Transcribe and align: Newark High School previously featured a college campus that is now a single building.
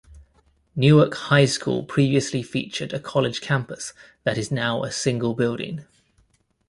Newark 0.75 1.13
High 1.13 1.45
School 1.45 1.83
previously 1.83 2.41
featured 2.41 2.91
a 2.91 2.99
college 2.99 3.39
campus 3.39 3.93
that 4.23 4.35
is 4.35 4.49
now 4.51 4.81
a 4.81 4.91
single 4.91 5.35
building. 5.35 5.85